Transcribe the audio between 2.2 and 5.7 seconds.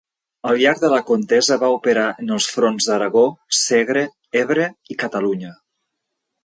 en els fronts d'Aragó, Segre, Ebre i Catalunya.